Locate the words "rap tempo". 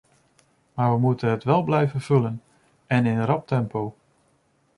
3.21-3.95